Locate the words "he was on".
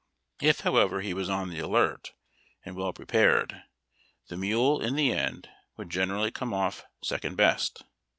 1.01-1.51